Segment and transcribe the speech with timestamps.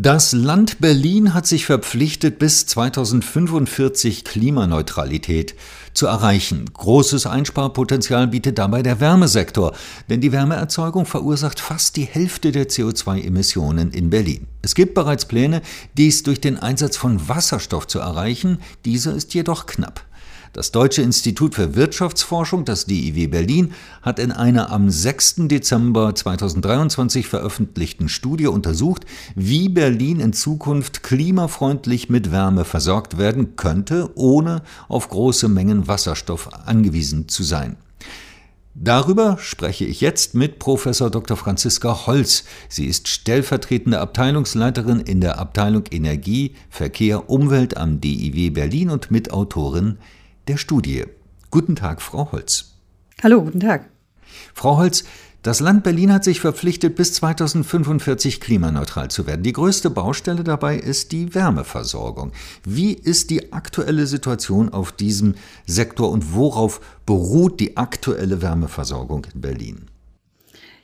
[0.00, 5.56] Das Land Berlin hat sich verpflichtet, bis 2045 Klimaneutralität
[5.92, 6.66] zu erreichen.
[6.72, 9.74] Großes Einsparpotenzial bietet dabei der Wärmesektor,
[10.08, 14.46] denn die Wärmeerzeugung verursacht fast die Hälfte der CO2-Emissionen in Berlin.
[14.62, 15.62] Es gibt bereits Pläne,
[15.96, 20.04] dies durch den Einsatz von Wasserstoff zu erreichen, dieser ist jedoch knapp.
[20.52, 25.48] Das Deutsche Institut für Wirtschaftsforschung, das DIW Berlin, hat in einer am 6.
[25.48, 34.10] Dezember 2023 veröffentlichten Studie untersucht, wie Berlin in Zukunft klimafreundlich mit Wärme versorgt werden könnte,
[34.14, 37.76] ohne auf große Mengen Wasserstoff angewiesen zu sein.
[38.80, 41.36] Darüber spreche ich jetzt mit Professor Dr.
[41.36, 42.44] Franziska Holz.
[42.68, 49.98] Sie ist stellvertretende Abteilungsleiterin in der Abteilung Energie, Verkehr, Umwelt am DIW Berlin und Mitautorin
[50.48, 51.04] der Studie.
[51.50, 52.74] Guten Tag, Frau Holz.
[53.22, 53.88] Hallo, guten Tag.
[54.54, 55.04] Frau Holz,
[55.42, 59.42] das Land Berlin hat sich verpflichtet, bis 2045 klimaneutral zu werden.
[59.42, 62.32] Die größte Baustelle dabei ist die Wärmeversorgung.
[62.64, 65.36] Wie ist die aktuelle Situation auf diesem
[65.66, 69.86] Sektor und worauf beruht die aktuelle Wärmeversorgung in Berlin?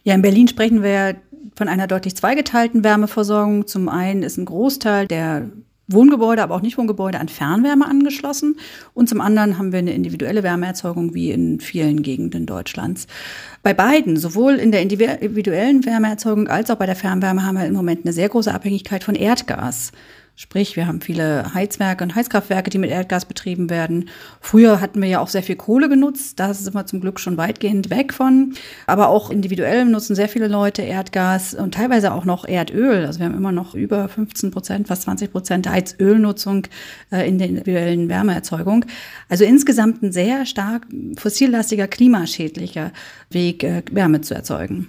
[0.05, 1.17] Ja, in Berlin sprechen wir
[1.57, 3.67] von einer deutlich zweigeteilten Wärmeversorgung.
[3.67, 5.51] Zum einen ist ein Großteil der
[5.87, 8.57] Wohngebäude, aber auch nicht Wohngebäude an Fernwärme angeschlossen.
[8.95, 13.07] Und zum anderen haben wir eine individuelle Wärmeerzeugung wie in vielen Gegenden Deutschlands.
[13.63, 17.75] Bei beiden, sowohl in der individuellen Wärmeerzeugung als auch bei der Fernwärme, haben wir im
[17.75, 19.93] Moment eine sehr große Abhängigkeit von Erdgas.
[20.37, 24.09] Sprich, wir haben viele Heizwerke und Heizkraftwerke, die mit Erdgas betrieben werden.
[24.41, 26.41] Früher hatten wir ja auch sehr viel Kohle genutzt.
[26.41, 28.55] Da sind wir zum Glück schon weitgehend weg von.
[28.89, 33.07] Aber auch individuell nutzen sehr viele Leute Erdgas und teilweise auch noch Erdöl.
[33.07, 36.67] Also wir haben immer noch über 15 Prozent, fast 20 Prozent Heizölnutzung
[37.13, 38.87] äh, in der individuellen Wärmeerzeugung.
[39.29, 42.91] Also insgesamt ein sehr stark fossillastiger, klimaschädlicher
[43.31, 44.89] Weg, äh, Wärme zu erzeugen.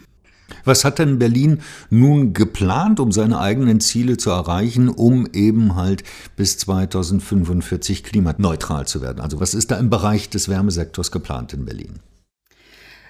[0.63, 6.03] Was hat denn Berlin nun geplant, um seine eigenen Ziele zu erreichen, um eben halt
[6.35, 9.21] bis 2045 klimaneutral zu werden?
[9.21, 11.99] Also was ist da im Bereich des Wärmesektors geplant in Berlin?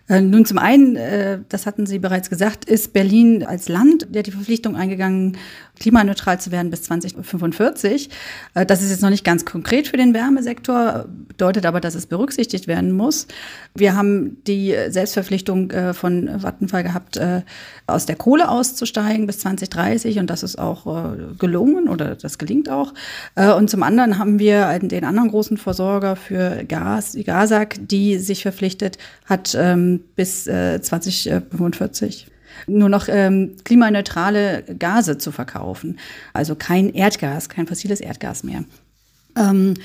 [0.07, 4.23] Äh, nun, zum einen, äh, das hatten Sie bereits gesagt, ist Berlin als Land der
[4.23, 5.37] die Verpflichtung eingegangen,
[5.79, 8.09] klimaneutral zu werden bis 2045.
[8.53, 12.05] Äh, das ist jetzt noch nicht ganz konkret für den Wärmesektor, bedeutet aber, dass es
[12.05, 13.27] berücksichtigt werden muss.
[13.73, 17.19] Wir haben die Selbstverpflichtung von Vattenfall gehabt,
[17.87, 22.93] aus der Kohle auszusteigen bis 2030 und das ist auch gelungen oder das gelingt auch.
[23.35, 28.43] Und zum anderen haben wir den anderen großen Versorger für Gas, die GASAG, die sich
[28.43, 29.57] verpflichtet hat,
[29.99, 32.27] bis äh, 2045
[32.67, 35.99] nur noch ähm, klimaneutrale Gase zu verkaufen.
[36.33, 38.63] Also kein Erdgas, kein fossiles Erdgas mehr.
[39.35, 39.75] Ähm,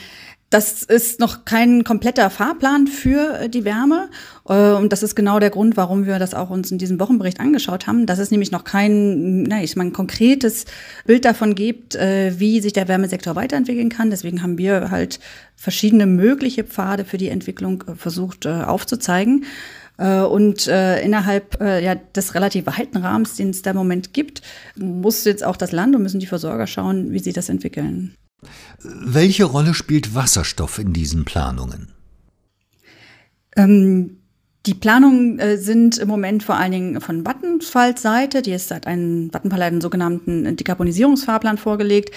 [0.51, 4.09] das ist noch kein kompletter Fahrplan für äh, die Wärme.
[4.49, 7.39] Äh, und das ist genau der Grund, warum wir das auch uns in diesem Wochenbericht
[7.39, 8.05] angeschaut haben.
[8.05, 10.65] Dass es nämlich noch kein, na, ich meine, konkretes
[11.07, 14.11] Bild davon gibt, äh, wie sich der Wärmesektor weiterentwickeln kann.
[14.11, 15.21] Deswegen haben wir halt
[15.55, 19.45] verschiedene mögliche Pfade für die Entwicklung versucht aufzuzeigen.
[20.01, 24.41] Und äh, innerhalb äh, ja, des relativ weiten Rahmens, den es da im Moment gibt,
[24.77, 28.15] muss jetzt auch das Land und müssen die Versorger schauen, wie sie das entwickeln.
[28.83, 31.93] Welche Rolle spielt Wasserstoff in diesen Planungen?
[33.57, 34.20] Ähm,
[34.67, 38.43] die Planungen äh, sind im Moment vor allen Dingen von Vattenfalls Seite.
[38.43, 42.15] Die ist, hat einen Vattenfall einen sogenannten Dekarbonisierungsfahrplan vorgelegt.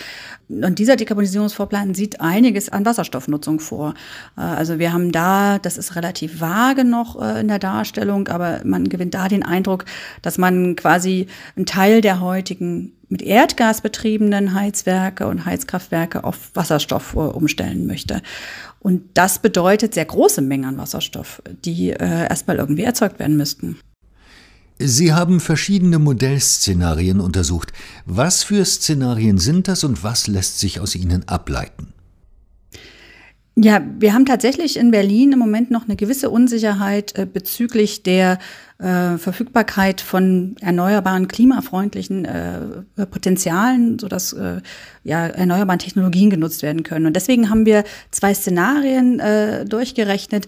[0.49, 3.93] Und dieser Dekarbonisierungsfahrplan sieht einiges an Wasserstoffnutzung vor.
[4.37, 8.59] Äh, also wir haben da, das ist relativ vage noch äh, in der Darstellung, aber
[8.65, 9.85] man gewinnt da den Eindruck,
[10.21, 17.13] dass man quasi einen Teil der heutigen mit Erdgas betriebenen Heizwerke und Heizkraftwerke auf Wasserstoff
[17.13, 18.24] äh, umstellen möchte.
[18.79, 23.78] Und das bedeutet sehr große Mengen an Wasserstoff, die äh, erstmal irgendwie erzeugt werden müssten.
[24.79, 27.72] Sie haben verschiedene Modellszenarien untersucht.
[28.07, 31.94] Was für Szenarien sind das und was lässt sich aus ihnen ableiten?
[33.56, 38.40] Ja, wir haben tatsächlich in Berlin im Moment noch eine gewisse Unsicherheit äh, bezüglich der
[38.83, 44.61] äh, Verfügbarkeit von erneuerbaren, klimafreundlichen äh, Potenzialen, sodass äh,
[45.03, 47.05] ja, erneuerbaren Technologien genutzt werden können.
[47.05, 50.47] Und deswegen haben wir zwei Szenarien äh, durchgerechnet,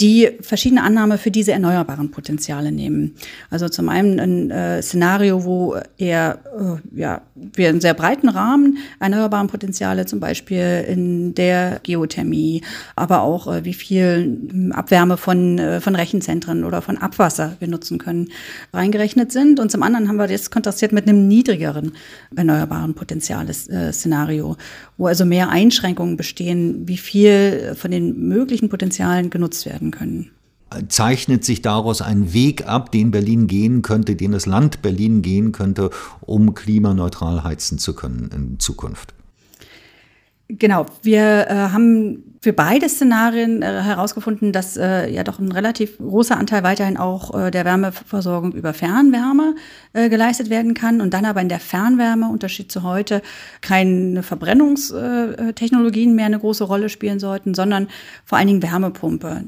[0.00, 3.14] die verschiedene Annahme für diese erneuerbaren Potenziale nehmen.
[3.48, 8.78] Also zum einen ein äh, Szenario, wo eher äh, ja, wir einen sehr breiten Rahmen
[8.98, 12.62] erneuerbaren Potenziale, zum Beispiel in der Geothermie,
[12.96, 17.68] aber auch äh, wie viel hm, Abwärme von, äh, von Rechenzentren oder von Abwasser wir
[17.74, 18.30] nutzen können,
[18.72, 19.60] reingerechnet sind.
[19.60, 21.92] Und zum anderen haben wir das kontrastiert mit einem niedrigeren
[22.34, 24.56] erneuerbaren Potenziale-Szenario, äh,
[24.96, 30.30] wo also mehr Einschränkungen bestehen, wie viel von den möglichen Potenzialen genutzt werden können.
[30.88, 35.52] zeichnet sich daraus ein Weg ab, den Berlin gehen könnte, den das Land Berlin gehen
[35.52, 35.90] könnte,
[36.20, 39.14] um klimaneutral heizen zu können in Zukunft?
[40.58, 45.96] Genau, wir äh, haben für beide Szenarien äh, herausgefunden, dass äh, ja doch ein relativ
[45.98, 49.54] großer Anteil weiterhin auch äh, der Wärmeversorgung über Fernwärme
[49.94, 53.22] äh, geleistet werden kann und dann aber in der Fernwärme, Unterschied zu heute,
[53.62, 57.88] keine Verbrennungstechnologien mehr eine große Rolle spielen sollten, sondern
[58.24, 59.44] vor allen Dingen Wärmepumpe.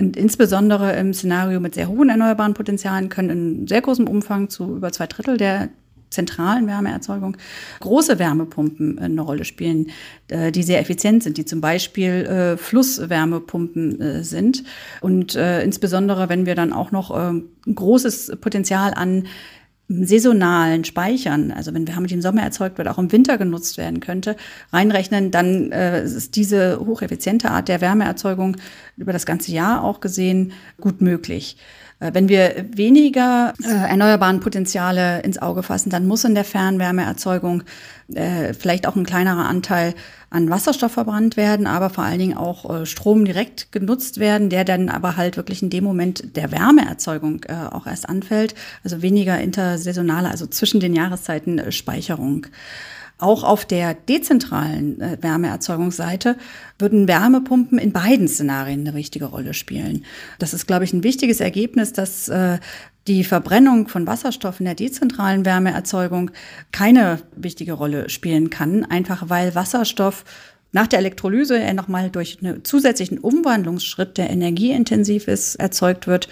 [0.00, 4.76] Und insbesondere im Szenario mit sehr hohen erneuerbaren Potenzialen können in sehr großem Umfang zu
[4.76, 5.70] über zwei Drittel der
[6.10, 7.36] zentralen Wärmeerzeugung
[7.80, 9.90] große Wärmepumpen äh, eine Rolle spielen,
[10.28, 14.64] äh, die sehr effizient sind, die zum Beispiel äh, Flusswärmepumpen sind.
[15.00, 19.26] Und insbesondere, wenn wir dann auch noch ein großes Potenzial an
[19.88, 24.00] saisonalen Speichern, also wenn Wärme, die im Sommer erzeugt wird, auch im Winter genutzt werden
[24.00, 24.36] könnte,
[24.72, 28.58] reinrechnen, dann äh, ist diese hocheffiziente Art der Wärmeerzeugung
[28.96, 31.56] über das ganze Jahr auch gesehen gut möglich.
[32.00, 37.62] Äh, wenn wir weniger äh, erneuerbaren Potenziale ins Auge fassen, dann muss in der Fernwärmeerzeugung
[38.14, 39.94] äh, vielleicht auch ein kleinerer Anteil
[40.30, 44.64] an Wasserstoff verbrannt werden, aber vor allen Dingen auch äh, Strom direkt genutzt werden, der
[44.64, 48.54] dann aber halt wirklich in dem Moment der Wärmeerzeugung äh, auch erst anfällt.
[48.84, 52.46] Also weniger intersaisonale, also zwischen den Jahreszeiten äh, Speicherung.
[53.20, 56.36] Auch auf der dezentralen äh, Wärmeerzeugungsseite
[56.78, 60.04] würden Wärmepumpen in beiden Szenarien eine wichtige Rolle spielen.
[60.38, 62.58] Das ist, glaube ich, ein wichtiges Ergebnis, dass äh,
[63.08, 66.30] die Verbrennung von Wasserstoff in der dezentralen Wärmeerzeugung
[66.72, 70.24] keine wichtige Rolle spielen kann, einfach weil Wasserstoff
[70.72, 76.28] nach der Elektrolyse er nochmal durch einen zusätzlichen Umwandlungsschritt, der energieintensiv ist, erzeugt wird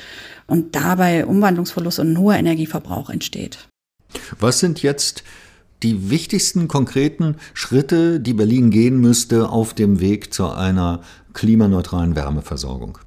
[0.47, 3.69] und dabei Umwandlungsverlust und ein hoher Energieverbrauch entsteht.
[4.39, 5.25] Was sind jetzt
[5.83, 11.01] die wichtigsten konkreten Schritte, die Berlin gehen müsste auf dem Weg zu einer
[11.33, 12.99] klimaneutralen Wärmeversorgung?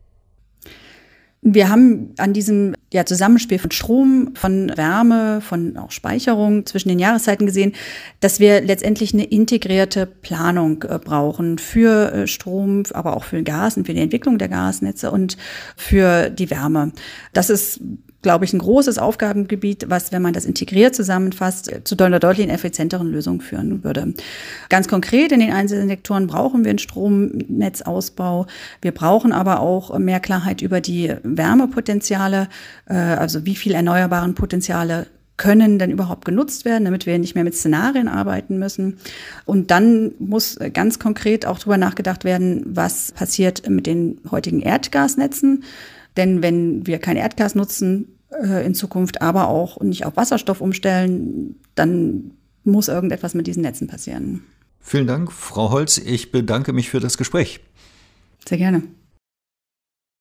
[1.53, 6.99] Wir haben an diesem ja, Zusammenspiel von Strom, von Wärme, von auch Speicherung zwischen den
[6.99, 7.73] Jahreszeiten gesehen,
[8.19, 13.77] dass wir letztendlich eine integrierte Planung äh, brauchen für äh, Strom, aber auch für Gas
[13.77, 15.37] und für die Entwicklung der Gasnetze und
[15.75, 16.91] für die Wärme.
[17.33, 17.81] Das ist
[18.21, 23.11] glaube ich, ein großes Aufgabengebiet, was, wenn man das integriert zusammenfasst, zu einer deutlich effizienteren
[23.11, 24.13] Lösung führen würde.
[24.69, 28.47] Ganz konkret in den einzelnen Sektoren brauchen wir einen Stromnetzausbau.
[28.81, 32.49] Wir brauchen aber auch mehr Klarheit über die Wärmepotenziale,
[32.87, 35.07] äh, also wie viel erneuerbaren Potenziale
[35.39, 38.97] können denn überhaupt genutzt werden, damit wir nicht mehr mit Szenarien arbeiten müssen.
[39.45, 45.63] Und dann muss ganz konkret auch darüber nachgedacht werden, was passiert mit den heutigen Erdgasnetzen.
[46.19, 51.55] Denn wenn wir kein Erdgas nutzen äh, in Zukunft, aber auch nicht auf Wasserstoff umstellen,
[51.75, 52.31] dann
[52.65, 54.43] muss irgendetwas mit diesen Netzen passieren.
[54.81, 55.97] Vielen Dank, Frau Holz.
[55.97, 57.61] Ich bedanke mich für das Gespräch.
[58.45, 58.83] Sehr gerne.